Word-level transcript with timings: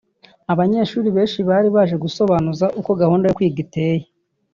abanyeshuri 0.53 1.07
benshi 1.15 1.39
bari 1.49 1.69
baje 1.75 1.95
gusobanuza 2.03 2.65
uko 2.79 2.91
gahunda 3.01 3.25
yo 3.25 3.35
kwiga 3.37 3.59
iteye 3.65 4.05